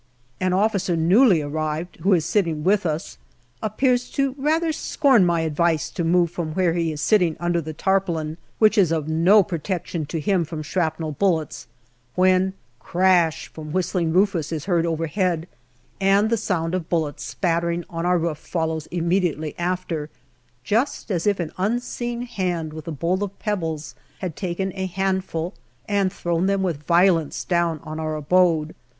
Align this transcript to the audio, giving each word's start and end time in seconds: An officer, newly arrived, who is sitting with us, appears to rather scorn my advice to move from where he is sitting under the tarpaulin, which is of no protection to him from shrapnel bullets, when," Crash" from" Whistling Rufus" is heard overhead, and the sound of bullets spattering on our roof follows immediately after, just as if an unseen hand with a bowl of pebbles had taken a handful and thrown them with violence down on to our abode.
An 0.39 0.51
officer, 0.51 0.95
newly 0.95 1.43
arrived, 1.43 1.97
who 1.97 2.13
is 2.15 2.25
sitting 2.25 2.63
with 2.63 2.87
us, 2.87 3.19
appears 3.61 4.09
to 4.09 4.33
rather 4.35 4.71
scorn 4.71 5.23
my 5.27 5.41
advice 5.41 5.91
to 5.91 6.03
move 6.03 6.31
from 6.31 6.55
where 6.55 6.73
he 6.73 6.91
is 6.91 6.99
sitting 6.99 7.37
under 7.39 7.61
the 7.61 7.71
tarpaulin, 7.71 8.39
which 8.57 8.79
is 8.79 8.91
of 8.91 9.07
no 9.07 9.43
protection 9.43 10.07
to 10.07 10.19
him 10.19 10.43
from 10.43 10.63
shrapnel 10.63 11.11
bullets, 11.11 11.67
when," 12.15 12.53
Crash" 12.79 13.47
from" 13.53 13.71
Whistling 13.73 14.11
Rufus" 14.11 14.51
is 14.51 14.65
heard 14.65 14.87
overhead, 14.87 15.47
and 15.99 16.31
the 16.31 16.35
sound 16.35 16.73
of 16.73 16.89
bullets 16.89 17.23
spattering 17.23 17.85
on 17.87 18.03
our 18.03 18.17
roof 18.17 18.39
follows 18.39 18.87
immediately 18.87 19.53
after, 19.59 20.09
just 20.63 21.11
as 21.11 21.27
if 21.27 21.39
an 21.39 21.51
unseen 21.59 22.23
hand 22.23 22.73
with 22.73 22.87
a 22.87 22.91
bowl 22.91 23.23
of 23.23 23.37
pebbles 23.37 23.93
had 24.17 24.35
taken 24.35 24.71
a 24.73 24.87
handful 24.87 25.53
and 25.87 26.11
thrown 26.11 26.47
them 26.47 26.63
with 26.63 26.81
violence 26.87 27.43
down 27.43 27.79
on 27.83 27.97
to 27.97 28.01
our 28.01 28.15
abode. 28.15 28.73